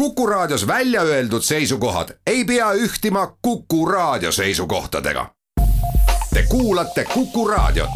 Kuku 0.00 0.26
Raadios 0.26 0.66
välja 0.66 1.02
öeldud 1.02 1.42
seisukohad 1.42 2.08
ei 2.26 2.44
pea 2.44 2.72
ühtima 2.72 3.36
Kuku 3.42 3.86
Raadio 3.86 4.32
seisukohtadega. 4.32 5.26
Te 6.34 6.44
kuulate 6.48 7.04
Kuku 7.04 7.48
Raadiot. 7.48 7.90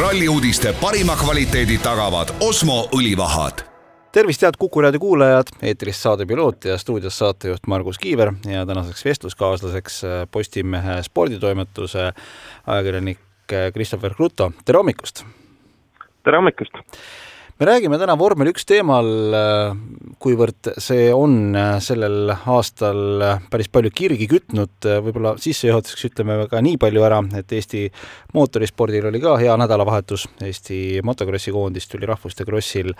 ralli 0.00 0.28
uudiste 0.28 0.72
parima 0.72 1.16
kvaliteedi 1.16 1.78
tagavad 1.78 2.28
Osmo 2.40 2.88
õlivahad 2.92 3.64
tervist, 4.12 4.42
head 4.42 4.54
Kuku 4.58 4.80
raadio 4.80 5.00
kuulajad, 5.00 5.46
eetris 5.62 6.02
saade 6.02 6.26
Piloot 6.26 6.64
ja 6.64 6.78
stuudios 6.78 7.18
saatejuht 7.18 7.66
Margus 7.66 7.98
Kiiver 7.98 8.32
ja 8.44 8.66
tänaseks 8.66 9.04
vestluskaaslaseks 9.04 10.02
Postimehe 10.30 11.02
sporditoimetuse 11.02 12.12
ajakirjanik 12.66 13.18
Christopher 13.72 14.14
Kruto, 14.14 14.52
tere 14.64 14.76
hommikust! 14.76 15.24
Tere 16.28 16.36
hommikust! 16.42 16.76
me 17.58 17.66
räägime 17.66 17.96
täna 17.98 18.14
vormel 18.14 18.52
üks 18.52 18.66
teemal, 18.68 19.08
kuivõrd 20.22 20.68
see 20.78 21.08
on 21.10 21.56
sellel 21.82 22.30
aastal 22.30 23.24
päris 23.50 23.70
palju 23.72 23.90
kirgi 23.90 24.28
kütnud, 24.30 24.86
võib-olla 25.06 25.32
sissejuhatuseks 25.42 26.06
ütleme 26.10 26.36
ka 26.52 26.60
nii 26.62 26.76
palju 26.78 27.02
ära, 27.08 27.18
et 27.40 27.56
Eesti 27.56 27.88
mootorispordil 28.36 29.08
oli 29.10 29.22
ka 29.24 29.34
hea 29.40 29.56
nädalavahetus, 29.58 30.28
Eesti 30.46 31.00
motokrossi 31.02 31.54
koondis 31.56 31.90
tuli 31.90 32.06
rahvuste 32.06 32.46
krossil 32.46 32.92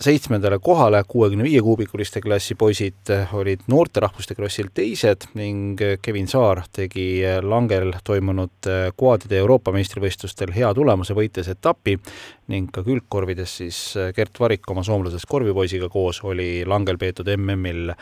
seitsmendale 0.00 0.58
kohale, 0.64 1.02
kuuekümne 1.08 1.44
viie 1.44 1.60
kuubikuliste 1.62 2.20
klassi 2.24 2.54
poisid 2.58 3.10
olid 3.36 3.66
noorterahvuste 3.68 4.34
krossil 4.34 4.70
teised 4.74 5.28
ning 5.36 5.80
Kevin 6.02 6.28
Saar 6.28 6.62
tegi 6.72 7.20
Langel 7.44 7.92
toimunud 8.04 8.70
kvaadide 8.96 9.38
Euroopa 9.42 9.74
meistrivõistlustel 9.76 10.54
hea 10.56 10.72
tulemuse, 10.74 11.14
võites 11.14 11.50
etapi 11.52 11.98
ning 12.52 12.70
ka 12.72 12.84
külgkorvides 12.84 13.58
siis 13.60 13.78
Gert 14.16 14.40
Varik 14.40 14.68
oma 14.70 14.84
soomlasest 14.84 15.28
korvipoisiga 15.30 15.88
koos 15.92 16.20
oli 16.24 16.64
Langel 16.68 16.98
peetud 17.00 17.28
MM-il 17.36 17.92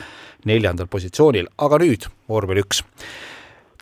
neljandal 0.48 0.88
positsioonil, 0.90 1.50
aga 1.62 1.78
nüüd 1.82 2.08
vormel 2.30 2.62
üks. 2.64 2.82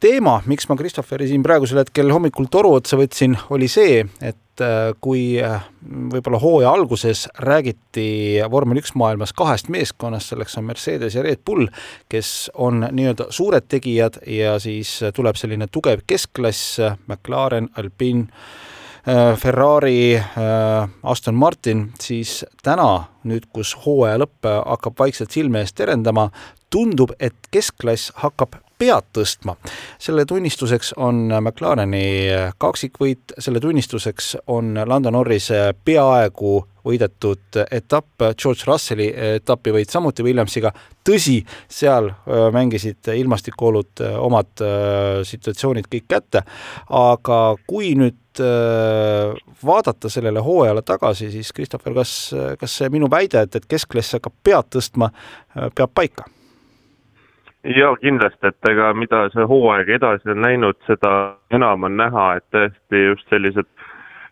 Teema, 0.00 0.38
miks 0.48 0.64
ma 0.64 0.78
Christopheri 0.80 1.26
siin 1.28 1.42
praegusel 1.44 1.82
hetkel 1.82 2.08
hommikul 2.08 2.46
toru 2.48 2.70
otsa 2.78 2.96
võtsin, 2.96 3.34
oli 3.52 3.66
see, 3.68 3.98
et 4.24 4.62
äh, 4.64 4.94
kui 5.04 5.34
äh, 5.44 5.66
võib-olla 5.84 6.40
hooaja 6.40 6.72
alguses 6.72 7.26
räägiti 7.44 8.06
vormel 8.48 8.80
üks 8.80 8.94
maailmas 8.96 9.34
kahest 9.36 9.68
meeskonnast, 9.68 10.32
selleks 10.32 10.56
on 10.56 10.64
Mercedes 10.70 11.18
ja 11.18 11.24
Red 11.26 11.44
Bull, 11.44 11.68
kes 12.08 12.48
on 12.56 12.86
nii-öelda 12.88 13.28
suured 13.28 13.68
tegijad 13.68 14.16
ja 14.24 14.56
siis 14.60 14.96
tuleb 15.16 15.36
selline 15.36 15.68
tugev 15.68 16.06
keskklass, 16.08 16.80
McLaren, 17.04 17.68
Alpine, 17.76 18.30
äh, 18.30 18.79
Ferrari, 19.36 20.20
Aston 21.02 21.34
Martin, 21.34 21.86
siis 22.00 22.44
täna, 22.62 23.06
nüüd 23.24 23.46
kus 23.52 23.72
hooaja 23.84 24.20
lõpp 24.20 24.48
hakkab 24.48 24.98
vaikselt 25.00 25.32
silme 25.32 25.62
eest 25.64 25.78
terendama, 25.80 26.28
tundub, 26.70 27.14
et 27.20 27.36
keskklass 27.50 28.12
hakkab 28.20 28.60
pead 28.80 29.10
tõstma. 29.12 29.56
selle 30.00 30.24
tunnistuseks 30.24 30.94
on 30.96 31.28
McLareni 31.40 32.30
kaksikvõit, 32.58 33.34
selle 33.38 33.60
tunnistuseks 33.60 34.36
on 34.46 34.72
Lando 34.86 35.10
Norrise 35.12 35.74
peaaegu 35.84 36.54
võidetud 36.84 37.60
etapp, 37.70 38.24
George 38.40 38.64
Russelli 38.66 39.10
etapivõit 39.36 39.90
samuti 39.92 40.24
Williamsiga, 40.24 40.72
tõsi, 41.04 41.42
seal 41.68 42.08
mängisid 42.56 43.12
ilmastikuolud 43.12 44.00
omad 44.16 44.64
situatsioonid 45.28 45.90
kõik 45.92 46.08
kätte, 46.08 46.44
aga 46.88 47.42
kui 47.68 47.92
nüüd 48.00 48.16
vaadata 49.66 50.10
sellele 50.12 50.42
hooajale 50.44 50.82
tagasi, 50.86 51.30
siis 51.30 51.52
Christopher, 51.54 51.94
kas, 51.94 52.12
kas 52.60 52.76
see 52.80 52.90
minu 52.92 53.10
väide, 53.10 53.46
et, 53.46 53.56
et 53.60 53.70
keskklass 53.70 54.18
hakkab 54.18 54.36
pead 54.44 54.70
tõstma, 54.76 55.10
peab 55.74 55.94
paika? 55.94 56.28
jaa, 57.64 57.96
kindlasti, 58.00 58.48
et 58.48 58.70
ega 58.70 58.92
mida 58.96 59.26
see 59.34 59.44
hooaeg 59.44 59.90
edasi 59.96 60.32
on 60.32 60.44
läinud, 60.44 60.78
seda 60.88 61.10
enam 61.52 61.84
on 61.88 61.98
näha, 62.00 62.26
et 62.38 62.46
tõesti 62.56 63.02
just 63.04 63.28
sellised 63.28 63.68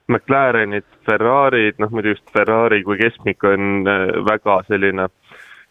McLarenid, 0.09 0.87
Ferrarid, 1.05 1.77
noh 1.79 1.93
muidu 1.93 2.15
just 2.15 2.25
Ferrari 2.33 2.81
kui 2.85 2.97
keskmik 3.01 3.45
on 3.45 3.85
äh, 3.89 4.07
väga 4.25 4.63
selline 4.69 5.09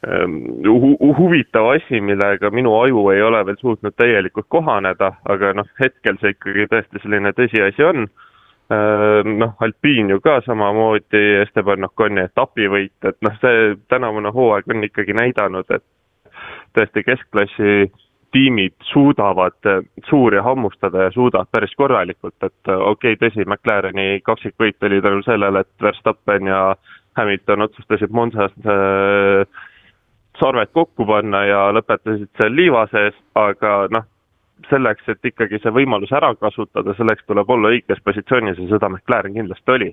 ähm, 0.06 0.38
hu 0.68 0.94
huvitav 1.18 1.72
asi, 1.74 2.02
millega 2.02 2.52
minu 2.54 2.76
aju 2.78 3.08
ei 3.16 3.24
ole 3.26 3.42
veel 3.50 3.58
suutnud 3.62 3.98
täielikult 3.98 4.50
kohaneda, 4.54 5.16
aga 5.26 5.56
noh, 5.58 5.70
hetkel 5.82 6.22
see 6.22 6.36
ikkagi 6.36 6.70
tõesti 6.74 7.02
selline 7.02 7.34
tõsiasi 7.38 7.90
on. 7.90 8.08
Noh, 8.70 9.54
Alpine 9.64 10.12
ju 10.12 10.20
ka 10.20 10.42
samamoodi, 10.44 11.22
Esteban 11.42 11.88
Oconi 11.88 12.26
etapivõit, 12.26 12.98
et 13.08 13.16
noh, 13.24 13.38
see 13.40 13.78
tänavune 13.88 14.34
hooaeg 14.36 14.68
on 14.74 14.84
ikkagi 14.84 15.16
näidanud, 15.16 15.72
et 15.72 15.86
tõesti 16.76 17.06
keskklassi 17.08 17.88
tiimid 18.32 18.74
suudavad 18.92 19.66
äh, 19.66 19.80
suuri 20.10 20.38
hammustada 20.44 21.08
ja 21.08 21.12
suudavad 21.12 21.48
päris 21.52 21.76
korralikult, 21.76 22.36
et 22.44 22.70
äh, 22.70 22.76
okei 22.92 23.16
okay,, 23.16 23.22
tõsi, 23.24 23.46
McLareni 23.48 24.22
kaksikvõit 24.24 24.84
oli 24.84 25.02
tänu 25.02 25.24
sellele, 25.26 25.64
et 25.64 25.82
Verstappen 25.82 26.52
ja 26.52 26.76
Hamilton 27.18 27.66
otsustasid 27.68 28.12
Monsas 28.12 28.54
äh, 28.66 29.48
sarved 30.40 30.74
kokku 30.74 31.08
panna 31.08 31.46
ja 31.48 31.64
lõpetasid 31.74 32.30
seal 32.42 32.56
liiva 32.56 32.86
sees, 32.92 33.16
aga 33.36 33.88
noh, 33.96 34.06
selleks, 34.70 35.08
et 35.12 35.32
ikkagi 35.32 35.62
see 35.64 35.74
võimalus 35.74 36.12
ära 36.16 36.34
kasutada, 36.36 36.96
selleks 36.98 37.26
tuleb 37.28 37.50
olla 37.50 37.74
õiges 37.76 38.04
positsioonis 38.04 38.60
ja 38.62 38.70
seda 38.76 38.90
McLaren 38.90 39.36
kindlasti 39.38 39.76
oli 39.78 39.92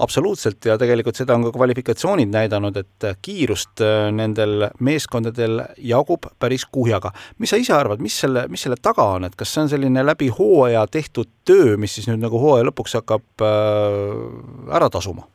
absoluutselt 0.00 0.64
ja 0.64 0.76
tegelikult 0.80 1.18
seda 1.18 1.34
on 1.36 1.44
ka 1.44 1.52
kvalifikatsioonid 1.54 2.30
näidanud, 2.32 2.76
et 2.80 3.06
kiirust 3.22 3.82
äh, 3.84 4.08
nendel 4.14 4.68
meeskondadel 4.80 5.60
jagub 5.76 6.28
päris 6.40 6.64
kuhjaga. 6.72 7.12
mis 7.38 7.52
sa 7.52 7.60
ise 7.60 7.74
arvad, 7.76 8.00
mis 8.00 8.16
selle, 8.24 8.46
mis 8.48 8.64
selle 8.64 8.78
taga 8.82 9.06
on, 9.16 9.28
et 9.28 9.36
kas 9.36 9.52
see 9.54 9.64
on 9.64 9.72
selline 9.72 10.04
läbi 10.06 10.30
hooaja 10.38 10.86
tehtud 10.90 11.28
töö, 11.44 11.76
mis 11.76 11.94
siis 11.98 12.08
nüüd 12.08 12.22
nagu 12.22 12.40
hooaja 12.40 12.68
lõpuks 12.70 12.96
hakkab 13.00 13.44
äh, 13.44 14.74
ära 14.76 14.90
tasuma? 14.92 15.28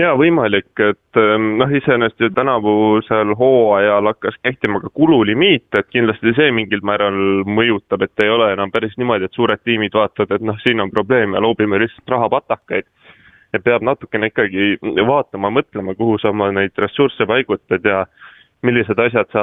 Jaa, 0.00 0.12
võimalik, 0.16 0.70
et 0.80 1.20
ähm, 1.20 1.56
noh, 1.60 1.72
iseenesest 1.76 2.22
ju 2.24 2.30
tänavusel 2.32 3.34
hooajal 3.38 4.08
hakkas 4.08 4.38
kehtima 4.42 4.80
ka 4.80 4.88
kululimiit, 4.96 5.68
et 5.76 5.88
kindlasti 5.92 6.32
see 6.38 6.52
mingil 6.54 6.80
määral 6.86 7.44
mõjutab, 7.44 8.04
et 8.06 8.24
ei 8.24 8.32
ole 8.32 8.52
enam 8.54 8.72
päris 8.72 8.96
niimoodi, 8.96 9.28
et 9.28 9.36
suured 9.36 9.60
tiimid 9.64 9.92
vaatavad, 9.96 10.36
et 10.38 10.46
noh, 10.48 10.56
siin 10.64 10.80
on 10.80 10.90
probleem 10.90 11.36
ja 11.36 11.42
loobime 11.44 11.80
lihtsalt 11.82 12.16
rahapatakaid. 12.16 12.88
ja 13.52 13.60
peab 13.60 13.82
natukene 13.84 14.30
ikkagi 14.30 14.78
vaatama, 14.80 15.50
mõtlema, 15.52 15.92
kuhu 15.94 16.16
sa 16.18 16.30
oma 16.30 16.46
neid 16.56 16.72
ressursse 16.80 17.26
paigutad 17.28 17.84
ja 17.84 18.06
millised 18.64 18.98
asjad 18.98 19.28
sa 19.34 19.42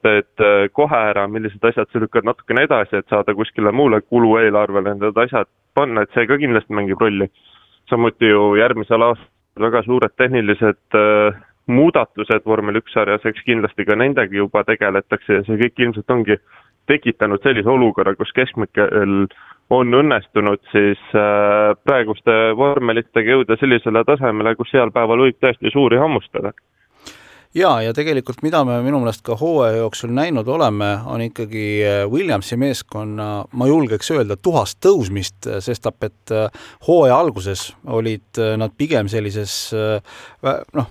teed 0.00 0.40
äh, 0.40 0.70
kohe 0.72 1.00
ära, 1.10 1.26
millised 1.28 1.64
asjad 1.64 1.90
sa 1.92 2.00
lükkad 2.00 2.24
natukene 2.24 2.64
edasi, 2.64 2.96
et 2.96 3.12
saada 3.12 3.34
kuskile 3.34 3.74
muule 3.76 4.00
kulueelarvele 4.00 4.94
need 4.94 5.20
asjad 5.26 5.50
panna, 5.74 6.06
et 6.06 6.14
see 6.14 6.24
ka 6.30 6.40
kindlasti 6.40 6.72
mängib 6.72 7.00
rolli. 7.00 7.28
samuti 7.90 8.28
ju 8.30 8.54
järgmisel 8.56 9.02
aastal 9.02 9.31
väga 9.60 9.82
suured 9.86 10.14
tehnilised 10.16 10.96
äh, 10.96 11.40
muudatused 11.66 12.44
vormel 12.46 12.80
üks 12.80 12.94
sarjas, 12.96 13.24
eks 13.28 13.44
kindlasti 13.46 13.86
ka 13.86 13.96
nendega 13.96 14.36
juba 14.36 14.64
tegeletakse 14.66 15.40
ja 15.40 15.46
see 15.46 15.60
kõik 15.60 15.82
ilmselt 15.84 16.10
ongi 16.10 16.38
tekitanud 16.90 17.42
sellise 17.44 17.70
olukorra, 17.70 18.16
kus 18.18 18.32
keskmikel 18.34 19.26
on 19.72 19.94
õnnestunud 19.94 20.60
siis 20.72 21.00
äh, 21.16 21.72
praeguste 21.86 22.34
vormelitega 22.58 23.36
jõuda 23.36 23.56
sellisele 23.60 24.04
tasemele, 24.04 24.56
kus 24.58 24.72
heal 24.74 24.90
päeval 24.92 25.26
võib 25.26 25.38
tõesti 25.40 25.72
suuri 25.72 26.00
hammustada 26.00 26.52
jaa, 27.54 27.82
ja 27.84 27.92
tegelikult 27.96 28.42
mida 28.44 28.62
me 28.64 28.78
minu 28.84 29.00
meelest 29.02 29.24
ka 29.26 29.36
hooaja 29.38 29.82
jooksul 29.82 30.12
näinud 30.16 30.48
oleme, 30.48 30.94
on 31.06 31.24
ikkagi 31.26 31.66
äh, 31.84 32.00
Williamsi 32.10 32.56
meeskonna, 32.60 33.28
ma 33.52 33.68
julgeks 33.68 34.10
öelda, 34.14 34.38
tuhast 34.40 34.80
tõusmist, 34.84 35.40
äh, 35.48 35.60
sestap 35.64 36.02
et 36.08 36.32
äh, 36.32 36.48
hooaja 36.88 37.18
alguses 37.18 37.70
olid 37.86 38.40
nad 38.58 38.72
pigem 38.78 39.08
sellises 39.10 39.52
noh, 39.72 40.86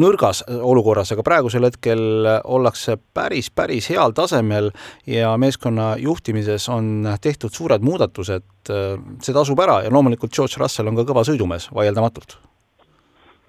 nõrgas 0.00 0.40
olukorras, 0.48 1.12
aga 1.14 1.24
praegusel 1.26 1.66
hetkel 1.68 2.00
ollakse 2.44 2.96
päris, 3.14 3.50
päris 3.54 3.90
heal 3.92 4.14
tasemel 4.16 4.70
ja 5.10 5.34
meeskonna 5.40 5.94
juhtimises 6.02 6.68
on 6.72 7.10
tehtud 7.22 7.54
suured 7.54 7.84
muudatused, 7.84 8.48
see 8.64 9.36
tasub 9.36 9.62
ära 9.66 9.82
ja 9.84 9.92
loomulikult 9.94 10.34
George 10.34 10.58
Russell 10.62 10.90
on 10.90 10.98
ka 10.98 11.06
kõva 11.12 11.26
sõidumees, 11.28 11.70
vaieldamatult 11.74 12.38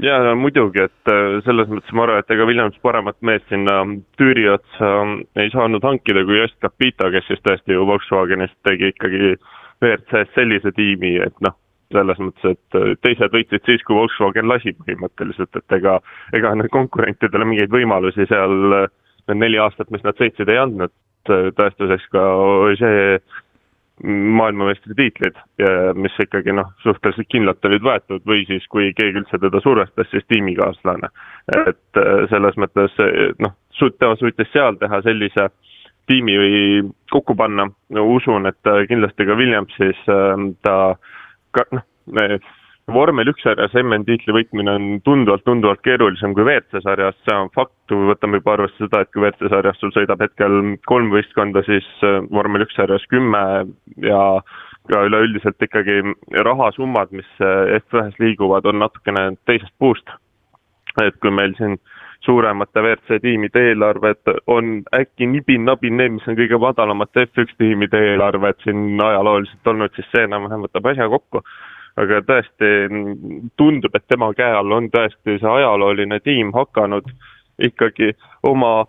jaa, 0.03 0.21
no 0.23 0.35
muidugi, 0.39 0.83
et 0.85 1.11
äh, 1.11 1.37
selles 1.45 1.69
mõttes 1.71 1.95
ma 1.95 2.05
arvan, 2.05 2.23
et 2.23 2.33
ega 2.35 2.47
Williams 2.47 2.79
paremat 2.83 3.17
meest 3.25 3.47
sinna 3.51 3.77
tüüri 4.19 4.47
otsa 4.51 4.89
ähm, 5.01 5.19
ei 5.39 5.51
saanud 5.53 5.85
hankida 5.85 6.25
kui 6.27 6.39
just 6.41 6.57
Capita, 6.63 7.11
kes 7.13 7.27
siis 7.29 7.43
tõesti 7.45 7.77
ju 7.77 7.85
Volkswagenist 7.87 8.57
tegi 8.67 8.91
ikkagi 8.93 9.35
WRC-s 9.83 10.35
sellise 10.35 10.71
tiimi, 10.75 11.15
et 11.23 11.35
noh, 11.45 11.55
selles 11.95 12.19
mõttes, 12.19 12.57
et 12.57 12.79
äh, 12.79 12.91
teised 13.05 13.33
võitsid 13.35 13.63
siis, 13.67 13.87
kui 13.87 13.97
Volkswagen 13.99 14.49
lasi 14.51 14.75
põhimõtteliselt, 14.81 15.55
et 15.61 15.79
ega, 15.79 15.99
ega 16.35 16.53
need 16.59 16.71
konkurentidele 16.73 17.47
mingeid 17.47 17.73
võimalusi 17.73 18.27
seal 18.31 18.79
äh, 18.81 18.91
need 19.29 19.41
neli 19.41 19.61
aastat, 19.61 19.91
mis 19.93 20.03
nad 20.05 20.17
sõitsid, 20.19 20.49
ei 20.51 20.61
andnud, 20.61 20.93
tõestuseks 21.25 22.05
ka 22.13 22.23
see 22.77 23.17
maailmameistritiitlid, 24.03 25.37
mis 25.95 26.15
ikkagi 26.19 26.51
noh, 26.51 26.73
suhteliselt 26.83 27.29
kindlalt 27.31 27.65
olid 27.65 27.83
võetud 27.85 28.25
või 28.27 28.43
siis 28.49 28.65
kui 28.67 28.89
keegi 28.97 29.21
üldse 29.21 29.39
teda 29.39 29.61
survestas, 29.63 30.09
siis 30.11 30.25
tiimikaaslane. 30.27 31.09
et 31.55 32.01
äh, 32.01 32.25
selles 32.29 32.57
mõttes 32.59 32.97
noh, 33.39 33.55
tema 33.99 34.17
suutis 34.19 34.51
seal 34.51 34.75
teha 34.81 35.01
sellise 35.01 35.47
tiimi 36.07 36.35
kokku 37.11 37.35
panna, 37.35 37.69
usun, 38.01 38.45
et 38.45 38.71
kindlasti 38.89 39.25
ka 39.25 39.39
Williamsis 39.39 40.03
äh, 40.11 40.35
ta 40.61 40.77
ka 41.55 41.65
noh, 41.71 41.87
vormel 42.93 43.29
üks 43.31 43.41
sarjas 43.41 43.73
MM-tiitli 43.79 44.33
võitmine 44.35 44.75
on 44.77 44.85
tunduvalt, 45.05 45.43
tunduvalt 45.47 45.81
keerulisem 45.85 46.35
kui 46.37 46.45
WRC 46.45 46.83
sarjas, 46.83 47.17
see 47.25 47.37
on 47.37 47.49
fakt, 47.55 47.73
kui 47.89 48.11
võtame 48.11 48.39
juba 48.39 48.53
arvesse 48.55 48.77
seda, 48.83 49.01
et 49.01 49.11
kui 49.13 49.23
WRC 49.23 49.49
sarjas 49.49 49.81
sul 49.81 49.93
sõidab 49.95 50.21
hetkel 50.21 50.75
kolm 50.89 51.09
võistkonda, 51.13 51.65
siis 51.65 51.87
äh, 52.05 52.21
vormel 52.29 52.67
üks 52.67 52.77
sarjas 52.77 53.05
kümme 53.09 53.41
ja 54.05 54.21
ka 54.91 55.01
üleüldiselt 55.07 55.65
ikkagi 55.65 55.97
rahasummad, 56.45 57.13
mis 57.17 57.29
äh, 57.41 57.79
F1-s 57.81 58.21
liiguvad, 58.21 58.69
on 58.69 58.83
natukene 58.85 59.31
teisest 59.49 59.73
puust. 59.81 60.05
et 61.03 61.15
kui 61.19 61.31
meil 61.33 61.51
siin 61.57 61.73
suuremate 62.23 62.79
WRC 62.79 63.17
tiimide 63.21 63.59
eelarved 63.71 64.29
on 64.47 64.77
äkki 64.95 65.27
nibin-nabin 65.27 65.97
need, 65.97 66.13
mis 66.15 66.27
on 66.29 66.37
kõige 66.37 66.59
madalamate 66.61 67.25
F1 67.27 67.57
tiimide 67.59 67.99
eelarved 68.13 68.61
siin 68.63 69.01
ajalooliselt 69.03 69.73
olnud, 69.73 69.91
siis 69.97 70.07
see 70.13 70.23
enam-vähem 70.29 70.63
võtab 70.69 70.87
asja 70.93 71.09
kokku 71.11 71.41
aga 72.01 72.21
tõesti 72.27 72.71
tundub, 73.57 73.95
et 73.95 74.07
tema 74.07 74.31
käe 74.35 74.51
all 74.51 74.71
on 74.75 74.89
tõesti 74.91 75.39
see 75.39 75.51
ajalooline 75.51 76.19
tiim 76.23 76.51
hakanud 76.55 77.07
ikkagi 77.69 78.11
oma, 78.43 78.85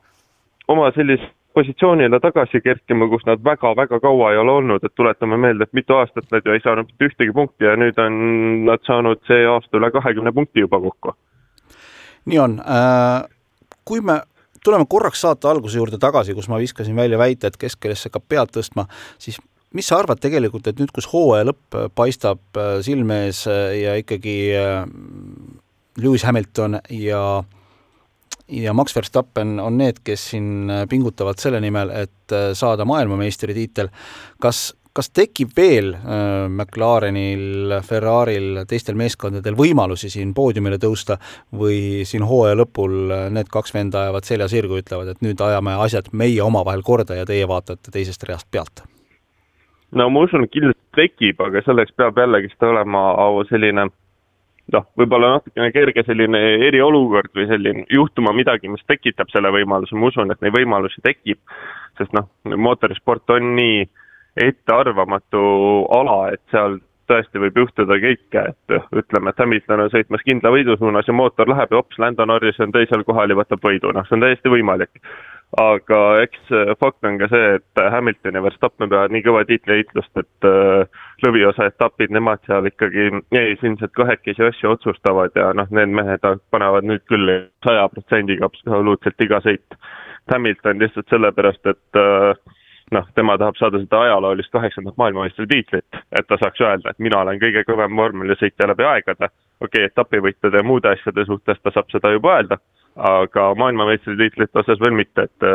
oma 0.69 0.91
sellist 0.97 1.33
positsioonile 1.57 2.21
tagasi 2.21 2.61
kerkima, 2.61 3.09
kus 3.09 3.25
nad 3.27 3.41
väga-väga 3.45 4.01
kaua 4.05 4.33
ei 4.33 4.41
ole 4.43 4.53
olnud, 4.59 4.85
et 4.85 4.93
tuletame 4.95 5.39
meelde, 5.41 5.65
et 5.65 5.79
mitu 5.79 5.97
aastat 5.97 6.29
nad 6.35 6.45
ju 6.45 6.53
ei 6.53 6.61
saanud 6.65 6.91
mitte 6.91 7.09
ühtegi 7.09 7.33
punkti 7.33 7.65
ja 7.65 7.77
nüüd 7.81 7.97
on 8.03 8.19
nad 8.67 8.83
saanud 8.89 9.23
see 9.31 9.47
aasta 9.49 9.81
üle 9.81 9.91
kahekümne 9.95 10.35
punkti 10.37 10.67
juba 10.67 10.81
kokku. 10.83 11.15
nii 12.27 12.39
on 12.43 12.59
äh,, 12.61 13.23
kui 13.85 14.03
me 14.05 14.21
tuleme 14.65 14.85
korraks 14.91 15.23
saate 15.25 15.49
alguse 15.49 15.79
juurde 15.79 15.99
tagasi, 16.03 16.35
kus 16.35 16.49
ma 16.53 16.59
viskasin 16.59 16.97
välja 16.97 17.19
väite, 17.19 17.47
et 17.47 17.57
keskkeelesse 17.57 18.11
hakkab 18.11 18.27
pead 18.29 18.53
tõstma, 18.59 18.89
siis 19.23 19.39
mis 19.77 19.91
sa 19.91 20.01
arvad 20.01 20.21
tegelikult, 20.23 20.67
et 20.71 20.81
nüüd, 20.81 20.93
kus 20.95 21.09
hooaja 21.13 21.51
lõpp 21.51 21.77
paistab 21.99 22.61
äh, 22.61 22.79
silme 22.87 23.27
ees 23.27 23.45
äh, 23.51 23.77
ja 23.83 23.99
ikkagi 24.01 24.39
äh, 24.57 24.81
Lewis 26.01 26.27
Hamilton 26.27 26.81
ja 26.97 27.45
ja 28.47 28.73
Max 28.79 28.95
Verstappen 28.95 29.57
on 29.59 29.75
need, 29.81 30.05
kes 30.07 30.29
siin 30.31 30.71
pingutavad 30.87 31.41
selle 31.43 31.59
nimel, 31.59 31.91
et 31.91 32.35
saada 32.55 32.85
maailmameistritiitel, 32.87 33.89
kas, 34.39 34.61
kas 34.95 35.11
tekib 35.11 35.51
veel 35.57 35.91
äh, 35.97 36.47
McLarenil, 36.47 37.75
Ferraril, 37.83 38.63
teistel 38.71 38.95
meeskondadel 39.01 39.59
võimalusi 39.59 40.13
siin 40.15 40.31
poodiumile 40.37 40.79
tõusta 40.79 41.19
või 41.59 42.07
siin 42.07 42.23
hooaja 42.29 42.61
lõpul 42.63 43.17
need 43.35 43.51
kaks 43.51 43.75
venda 43.75 44.07
ajavad 44.07 44.31
selja 44.31 44.53
sirgu, 44.53 44.79
ütlevad, 44.79 45.11
et 45.11 45.27
nüüd 45.27 45.43
ajame 45.43 45.75
asjad 45.83 46.13
meie 46.15 46.43
omavahel 46.47 46.87
korda 46.87 47.19
ja 47.19 47.27
teie 47.27 47.49
vaatate 47.51 47.91
teisest 47.91 48.31
reast 48.31 48.47
pealt? 48.55 48.87
No 49.93 50.09
ma 50.11 50.25
usun, 50.27 50.45
et 50.45 50.53
kindlasti 50.55 50.83
tekib, 50.97 51.41
aga 51.41 51.63
selleks 51.67 51.95
peab 51.97 52.19
jällegist 52.19 52.63
olema 52.63 53.07
selline 53.51 53.87
noh, 54.75 54.87
võib-olla 54.99 55.37
natukene 55.37 55.71
kerge 55.75 56.03
selline 56.07 56.41
eriolukord 56.67 57.31
või 57.37 57.47
selline 57.51 57.85
juhtuma 57.93 58.33
midagi, 58.37 58.71
mis 58.73 58.83
tekitab 58.91 59.31
selle 59.31 59.53
võimaluse, 59.55 59.95
ma 59.95 60.11
usun, 60.11 60.33
et 60.33 60.43
neid 60.43 60.57
võimalusi 60.57 61.03
tekib, 61.05 61.39
sest 62.01 62.17
noh, 62.17 62.29
mootorisport 62.51 63.37
on 63.37 63.55
nii 63.59 63.87
ettearvamatu 64.47 65.45
ala, 65.97 66.19
et 66.35 66.43
seal 66.53 66.81
tõesti 67.07 67.39
võib 67.39 67.61
juhtuda 67.63 67.97
kõike, 68.03 68.43
et 68.51 68.99
ütleme, 68.99 69.31
et 69.31 69.41
Hamilton 69.41 69.85
on 69.85 69.93
sõitmas 69.93 70.25
kindla 70.27 70.51
võidu 70.51 70.75
suunas 70.81 71.07
ja 71.07 71.15
mootor 71.15 71.49
läheb 71.53 71.71
ja 71.71 71.79
hops, 71.79 71.99
Lando 72.03 72.27
Norris 72.27 72.59
on 72.61 72.75
teisel 72.75 73.07
kohal 73.07 73.31
ja 73.31 73.39
võtab 73.39 73.63
võidu, 73.63 73.95
noh, 73.95 74.07
see 74.09 74.19
on 74.19 74.27
täiesti 74.27 74.51
võimalik 74.51 74.99
aga 75.55 75.99
eks 76.25 76.51
äh, 76.51 76.73
fakt 76.81 77.05
on 77.07 77.19
ka 77.21 77.29
see, 77.31 77.53
et 77.59 77.83
Hamilton 77.93 78.39
ja 78.39 78.43
Verstappen 78.45 78.91
peavad 78.91 79.15
nii 79.15 79.23
kõva 79.25 79.45
tiitliheitlust, 79.49 80.11
et 80.19 80.49
äh, 80.49 81.05
lõviosa 81.25 81.69
etapid 81.71 82.13
nemad 82.15 82.43
seal 82.49 82.67
ikkagi 82.69 83.09
eesilmselt 83.31 83.95
kahekesi 83.97 84.45
asju 84.51 84.75
otsustavad 84.75 85.39
ja 85.39 85.53
noh, 85.57 85.71
need 85.71 85.95
mehed 85.95 86.27
panevad 86.51 86.89
nüüd 86.89 87.07
küll 87.09 87.31
saja 87.65 87.87
protsendiga 87.93 88.51
absoluutselt 88.51 89.27
iga 89.27 89.41
sõit. 89.45 89.81
Hamilton 90.33 90.83
lihtsalt 90.83 91.15
sellepärast, 91.15 91.67
et 91.71 92.01
äh, 92.03 92.57
noh, 92.93 93.07
tema 93.15 93.39
tahab 93.39 93.57
saada 93.59 93.81
seda 93.81 94.03
ajaloolist 94.03 94.53
kaheksandat 94.53 94.99
maailmameistritiitlit, 94.99 96.03
et 96.11 96.27
ta 96.27 96.39
saaks 96.43 96.61
öelda, 96.61 96.91
et 96.91 97.03
mina 97.03 97.23
olen 97.23 97.39
kõige 97.43 97.63
kõvem 97.71 98.03
vormelisõitja 98.03 98.69
läbi 98.73 98.85
aegade. 98.85 99.31
okei 99.61 99.87
okay,, 99.87 99.93
etapivõitude 99.95 100.59
ja 100.59 100.67
muude 100.67 100.91
asjade 100.91 101.25
suhtes 101.25 101.63
ta 101.63 101.71
saab 101.73 101.89
seda 101.95 102.11
juba 102.13 102.35
öelda 102.37 102.59
aga 102.97 103.55
maailmameistritiitlite 103.61 104.59
osas 104.59 104.81
veel 104.81 104.97
mitte, 104.97 105.29
et 105.29 105.49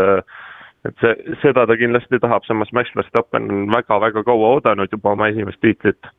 et 0.85 1.03
see, 1.03 1.35
seda 1.43 1.67
ta 1.69 1.77
kindlasti 1.77 2.17
tahab, 2.21 2.45
samas 2.47 2.71
Max 2.73 2.89
Verstappen 2.97 3.49
on 3.53 3.67
väga-väga 3.73 4.23
kaua 4.25 4.55
oodanud 4.55 4.89
juba 4.91 5.11
oma 5.13 5.27
esimest 5.29 5.61
tiitlit. 5.61 6.09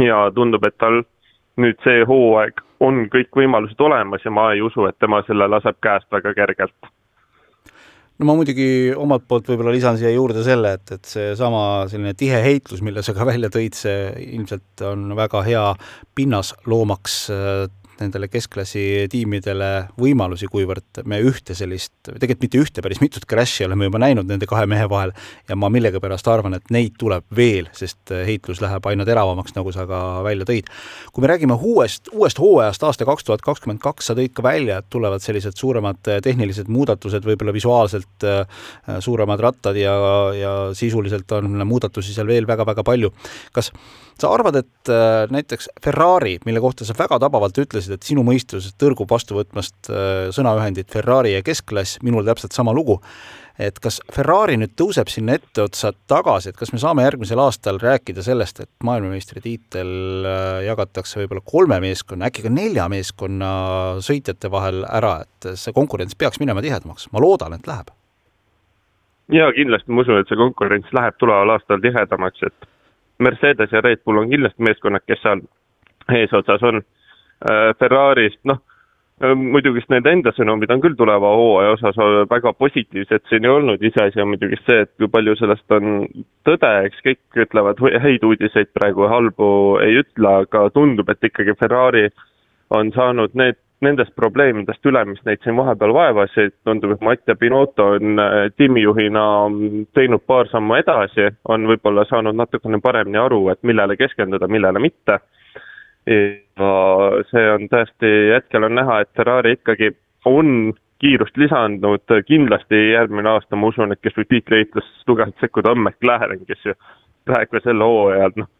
ja 0.00 0.30
tundub, 0.34 0.64
et 0.68 0.76
tal 0.78 1.02
nüüd 1.56 1.78
see 1.84 2.02
hooaeg 2.04 2.60
on 2.84 3.06
kõik 3.12 3.32
võimalused 3.32 3.80
olemas 3.80 4.24
ja 4.24 4.30
ma 4.30 4.50
ei 4.52 4.60
usu, 4.60 4.84
et 4.84 4.98
tema 5.00 5.22
selle 5.24 5.48
laseb 5.48 5.78
käest 5.80 6.10
väga 6.12 6.34
kergelt 6.36 6.90
no 8.18 8.28
ma 8.28 8.34
muidugi 8.36 8.92
omalt 8.96 9.24
poolt 9.28 9.48
võib-olla 9.50 9.72
lisan 9.74 9.96
siia 10.00 10.12
juurde 10.12 10.44
selle, 10.44 10.74
et, 10.76 10.92
et 10.98 11.08
seesama 11.08 11.86
selline 11.88 12.14
tihe 12.18 12.38
heitlus, 12.44 12.82
mille 12.84 13.04
sa 13.04 13.14
ka 13.16 13.26
välja 13.28 13.50
tõid, 13.52 13.76
see 13.76 14.10
ilmselt 14.36 14.84
on 14.88 15.10
väga 15.16 15.42
hea 15.48 15.64
pinnas 16.16 16.54
loomaks 16.68 17.18
nendele 18.00 18.28
keskklassi 18.28 19.06
tiimidele 19.12 19.70
võimalusi, 20.00 20.48
kuivõrd 20.50 21.02
me 21.08 21.18
ühte 21.24 21.56
sellist, 21.56 21.94
tegelikult 22.06 22.44
mitte 22.44 22.60
ühte, 22.60 22.84
päris 22.84 23.00
mitut 23.02 23.26
crash'i 23.28 23.66
oleme 23.66 23.88
juba 23.88 24.00
näinud 24.02 24.28
nende 24.28 24.48
kahe 24.48 24.66
mehe 24.70 24.88
vahel 24.90 25.14
ja 25.48 25.56
ma 25.58 25.70
millegipärast 25.72 26.28
arvan, 26.30 26.58
et 26.58 26.72
neid 26.74 26.96
tuleb 27.00 27.26
veel, 27.36 27.70
sest 27.76 28.12
heitlus 28.28 28.62
läheb 28.64 28.86
aina 28.90 29.06
teravamaks, 29.08 29.56
nagu 29.56 29.72
sa 29.74 29.86
ka 29.88 30.02
välja 30.26 30.48
tõid. 30.48 30.70
kui 31.12 31.24
me 31.24 31.30
räägime 31.32 31.56
uuest, 31.56 32.10
uuest 32.12 32.40
hooajast 32.42 32.86
aasta 32.86 33.08
kaks 33.08 33.28
tuhat 33.28 33.44
kakskümmend 33.46 33.82
kaks, 33.82 34.10
sa 34.10 34.16
tõid 34.18 34.34
ka 34.36 34.44
välja, 34.46 34.80
et 34.80 34.90
tulevad 34.92 35.24
sellised 35.24 35.56
suuremad 35.56 36.02
tehnilised 36.24 36.68
muudatused, 36.72 37.24
võib-olla 37.26 37.54
visuaalselt 37.56 38.26
äh, 38.26 38.64
suuremad 39.00 39.40
rattad 39.40 39.78
ja, 39.80 39.94
ja 40.36 40.56
sisuliselt 40.76 41.32
on 41.36 41.62
muudatusi 41.66 42.14
seal 42.14 42.28
veel 42.28 42.48
väga-väga 42.48 42.84
palju. 42.86 43.12
kas 43.52 43.72
sa 44.20 44.30
arvad, 44.32 44.56
et 44.62 44.90
äh, 44.92 45.26
näiteks 45.32 45.68
Ferrari, 45.84 46.36
mille 46.44 46.60
kohta 46.60 46.86
sa 46.88 46.96
väga 46.98 47.18
tabavalt 47.20 47.58
ütlesid, 47.60 47.85
et 47.94 48.06
sinu 48.06 48.24
mõistus 48.26 48.68
tõrgub 48.80 49.10
vastu 49.10 49.36
võtmast 49.38 49.90
äh, 49.90 50.28
sõnaühendit 50.34 50.90
Ferrari 50.92 51.34
ja 51.36 51.42
keskklass, 51.46 52.00
minul 52.06 52.26
täpselt 52.26 52.56
sama 52.56 52.74
lugu, 52.76 52.98
et 53.58 53.78
kas 53.82 54.00
Ferrari 54.12 54.58
nüüd 54.60 54.74
tõuseb 54.78 55.10
sinna 55.12 55.36
etteotsa 55.38 55.92
tagasi, 56.10 56.50
et 56.50 56.58
kas 56.58 56.72
me 56.74 56.80
saame 56.82 57.06
järgmisel 57.06 57.40
aastal 57.42 57.80
rääkida 57.82 58.24
sellest, 58.26 58.62
et 58.64 58.70
maailmameistritiitel 58.86 59.92
äh, 60.28 60.46
jagatakse 60.68 61.22
võib-olla 61.22 61.44
kolme 61.46 61.80
meeskonna, 61.84 62.30
äkki 62.30 62.46
ka 62.46 62.52
nelja 62.52 62.88
meeskonna 62.92 63.50
sõitjate 64.04 64.52
vahel 64.52 64.84
ära, 64.88 65.18
et 65.26 65.50
see 65.60 65.76
konkurents 65.76 66.18
peaks 66.18 66.42
minema 66.42 66.64
tihedamaks, 66.64 67.10
ma 67.12 67.22
loodan, 67.24 67.56
et 67.56 67.68
läheb. 67.70 67.92
jaa, 69.32 69.52
kindlasti 69.56 69.92
ma 69.92 70.06
usun, 70.06 70.22
et 70.22 70.30
see 70.30 70.40
konkurents 70.40 70.96
läheb 70.96 71.20
tuleval 71.20 71.56
aastal 71.56 71.82
tihedamaks, 71.82 72.46
et 72.50 72.72
Mercedes 73.18 73.72
ja 73.72 73.80
Red 73.80 74.04
Bull 74.04 74.20
on 74.20 74.30
kindlasti 74.30 74.62
meeskonnad, 74.62 75.04
kes 75.08 75.22
seal 75.24 75.40
eesotsas 76.12 76.62
on. 76.62 76.82
Äh, 77.44 77.74
Ferrarist, 77.78 78.38
noh, 78.48 78.62
äh, 79.20 79.34
muidugi 79.36 79.82
nende 79.92 80.12
enda 80.14 80.32
sõnumid 80.32 80.70
on 80.72 80.80
küll 80.84 80.96
tuleva 80.96 81.34
hooaja 81.36 81.74
osas 81.74 81.98
väga 82.30 82.54
positiivsed 82.56 83.26
siin 83.28 83.44
ei 83.44 83.52
olnud, 83.52 83.82
iseasi 83.84 84.22
on 84.24 84.32
muidugi 84.32 84.56
see, 84.62 84.86
et 84.86 84.92
kui 84.96 85.10
palju 85.12 85.36
sellest 85.36 85.76
on 85.76 86.06
tõde, 86.48 86.72
eks 86.88 87.04
kõik 87.04 87.44
ütlevad 87.44 87.82
häid 88.06 88.24
uudiseid 88.24 88.72
praegu, 88.72 89.04
halbu 89.12 89.50
ei 89.84 90.00
ütle, 90.00 90.32
aga 90.46 90.64
tundub, 90.72 91.12
et 91.12 91.28
ikkagi 91.28 91.58
Ferrari 91.60 92.08
on 92.72 92.90
saanud 92.96 93.36
need 93.36 93.60
nendest 93.84 94.14
probleemidest 94.16 94.88
üle, 94.88 95.02
mis 95.04 95.20
neid 95.26 95.42
siin 95.44 95.56
vahepeal 95.58 95.92
vaevasid, 95.92 96.54
tundub, 96.64 96.94
et 96.96 97.04
Mattia 97.04 97.36
Binotto 97.36 97.90
on 97.96 98.20
äh, 98.22 98.36
tiimijuhina 98.56 99.24
teinud 99.96 100.24
paar 100.26 100.48
sammu 100.48 100.78
edasi, 100.80 101.28
on 101.52 101.68
võib-olla 101.68 102.06
saanud 102.08 102.36
natukene 102.38 102.80
paremini 102.80 103.20
aru, 103.20 103.42
et 103.52 103.60
millele 103.68 103.98
keskenduda, 104.00 104.48
millele 104.48 104.80
mitte. 104.80 105.20
Ja 106.06 106.72
see 107.30 107.46
on 107.52 107.68
tõesti, 107.72 108.10
hetkel 108.34 108.66
on 108.68 108.76
näha, 108.78 109.00
et 109.02 109.10
Ferrari 109.18 109.56
ikkagi 109.56 109.90
on 110.26 110.74
kiirust 111.02 111.36
lisandnud, 111.36 112.04
kindlasti 112.26 112.78
järgmine 112.92 113.28
aasta 113.34 113.56
ma 113.56 113.68
usun, 113.72 113.92
et 113.92 114.00
kes 114.00 114.16
võib 114.16 114.30
tiitliheitluses 114.32 115.04
tugevalt 115.08 115.42
sekkuda, 115.42 115.74
on 115.74 115.82
McLaren, 115.84 116.44
kes 116.48 116.70
ju 116.70 116.76
praegu 117.28 117.60
sel 117.60 117.82
hooajal 117.84 118.36
noh, 118.40 118.50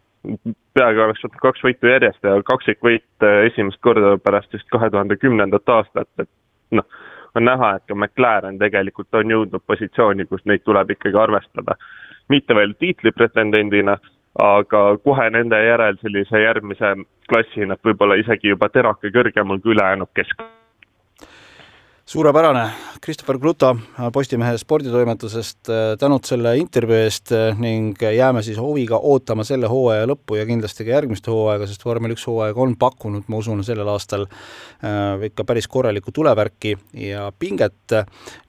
peaaegu 0.77 1.05
oleks 1.05 1.23
võtnud 1.25 1.43
kaks 1.43 1.65
võitu 1.65 1.91
järjest 1.91 2.27
ja 2.27 2.37
kaksikvõit 2.47 3.27
äh, 3.27 3.45
esimest 3.51 3.81
korda 3.85 4.17
pärast 4.23 4.53
vist 4.53 4.69
kahe 4.73 4.91
tuhande 4.91 5.17
kümnendat 5.17 5.69
aastat, 5.77 6.11
et 6.21 6.31
noh, 6.77 6.87
on 7.37 7.47
näha, 7.47 7.77
et 7.77 7.87
ka 7.89 7.95
McLaren 7.95 8.59
tegelikult 8.59 9.15
on 9.15 9.33
jõudnud 9.33 9.65
positsiooni, 9.67 10.27
kus 10.29 10.45
neid 10.45 10.65
tuleb 10.65 10.93
ikkagi 10.97 11.19
arvestada. 11.21 11.77
mitte 12.29 12.55
veel 12.55 12.73
tiitlipretendendina, 12.75 13.99
aga 14.43 14.83
kohe 15.05 15.31
nende 15.31 15.59
järel 15.65 15.97
sellise 16.03 16.43
järgmise 16.43 16.93
klassi 17.31 17.67
nad 17.67 17.81
võib-olla 17.85 18.19
isegi 18.21 18.53
juba 18.53 18.69
terake 18.69 19.13
kõrgemal 19.15 19.61
kui 19.63 19.75
ülejäänud 19.75 20.13
kesk 20.15 20.43
suurepärane, 22.07 22.71
Christopher 23.05 23.39
Kluto 23.39 23.77
Postimehe 24.13 24.59
sporditoimetusest, 24.59 25.69
äh, 25.69 25.97
tänud 25.99 26.23
selle 26.29 26.53
intervjuu 26.61 27.01
eest 27.03 27.33
äh, 27.35 27.59
ning 27.59 27.99
jääme 27.99 28.45
siis 28.47 28.61
huviga 28.63 29.01
ootama 29.03 29.43
selle 29.45 29.67
hooaja 29.67 30.05
lõppu 30.07 30.39
ja 30.39 30.45
kindlasti 30.47 30.87
ka 30.87 30.93
järgmist 30.95 31.27
hooaega, 31.27 31.67
sest 31.67 31.83
vormel 31.83 32.15
üks 32.15 32.29
hooaeg 32.31 32.59
on 32.63 32.77
pakkunud, 32.79 33.27
ma 33.27 33.41
usun, 33.43 33.65
sellel 33.67 33.91
aastal 33.91 34.29
äh, 34.31 35.25
ikka 35.27 35.43
päris 35.49 35.67
korralikku 35.67 36.15
tulevärki 36.15 36.77
ja 37.09 37.33
pinget. 37.39 37.75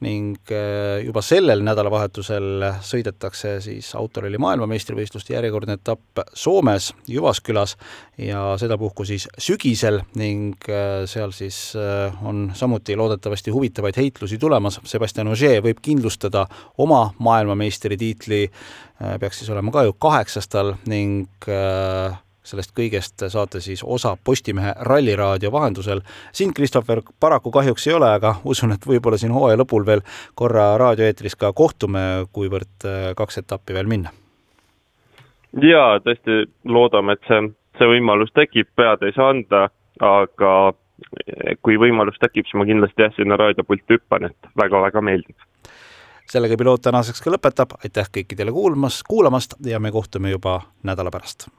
Ning 0.01 0.49
juba 1.05 1.21
sellel 1.25 1.61
nädalavahetusel 1.65 2.63
sõidetakse 2.85 3.55
siis 3.63 3.89
autoralli 3.97 4.37
maailmameistrivõistluste 4.41 5.33
järjekordne 5.33 5.77
etapp 5.77 6.21
Soomes 6.37 6.91
Jyvaskylas 7.09 7.75
ja 8.21 8.43
sedapuhku 8.61 9.05
siis 9.07 9.27
sügisel 9.41 10.01
ning 10.17 10.65
seal 11.09 11.33
siis 11.35 11.59
on 11.77 12.51
samuti 12.57 12.97
loodetavasti 12.97 13.46
kindlasti 13.47 13.51
huvitavaid 13.51 13.95
heitlusi 13.97 14.37
tulemas, 14.37 14.79
Sebastian 14.83 15.27
Ogier 15.27 15.61
võib 15.63 15.79
kindlustada 15.81 16.47
oma 16.77 17.13
maailmameistritiitli, 17.19 18.49
äh, 19.01 19.19
peaks 19.19 19.39
siis 19.39 19.49
olema 19.49 19.71
ka 19.71 19.83
ju 19.83 19.93
kaheksas 19.93 20.47
tal 20.47 20.75
ning 20.87 21.27
äh, 21.47 22.17
sellest 22.43 22.73
kõigest 22.75 23.27
saate 23.29 23.59
siis 23.61 23.83
osa 23.83 24.17
Postimehe 24.23 24.73
Ralliraadio 24.79 25.51
vahendusel. 25.51 26.01
sind, 26.31 26.53
Christopher, 26.55 27.01
paraku 27.19 27.51
kahjuks 27.51 27.87
ei 27.87 27.93
ole, 27.93 28.09
aga 28.09 28.35
usun, 28.45 28.71
et 28.71 28.85
võib-olla 28.85 29.17
siin 29.17 29.31
hooaja 29.31 29.57
lõpul 29.57 29.85
veel 29.85 30.01
korra 30.35 30.77
raadioeetris 30.77 31.35
ka 31.35 31.53
kohtume, 31.53 32.27
kuivõrd 32.31 32.85
äh, 32.85 33.13
kaks 33.15 33.37
etappi 33.37 33.73
veel 33.73 33.87
minna. 33.87 34.11
jaa, 35.61 35.99
tõesti 35.99 36.51
loodame, 36.65 37.13
et 37.13 37.23
see, 37.27 37.53
see 37.77 37.87
võimalus 37.87 38.33
tekib, 38.33 38.67
pead 38.75 39.03
ei 39.03 39.15
saa 39.15 39.29
anda, 39.29 39.69
aga 39.99 40.73
kui 41.61 41.77
võimalus 41.79 42.17
tekib, 42.21 42.47
siis 42.47 42.57
ma 42.59 42.65
kindlasti 42.65 43.05
jah, 43.05 43.13
sinna 43.15 43.37
raadiopulti 43.39 43.97
hüppan, 43.97 44.29
et 44.31 44.51
väga-väga 44.57 45.01
meeldib. 45.01 45.35
sellega 46.27 46.57
piloot 46.57 46.81
tänaseks 46.81 47.21
ka 47.23 47.31
lõpetab, 47.31 47.77
aitäh 47.83 48.09
kõikidele 48.17 48.51
kuulmas, 48.51 49.03
kuulamast 49.07 49.55
ja 49.65 49.79
me 49.79 49.91
kohtume 49.91 50.31
juba 50.31 50.61
nädala 50.83 51.11
pärast. 51.11 51.49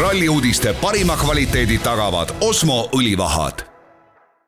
ralli 0.00 0.28
uudiste 0.28 0.74
parima 0.82 1.16
kvaliteedi 1.16 1.78
tagavad 1.78 2.34
Osmo 2.40 2.88
õlivahad 2.96 3.73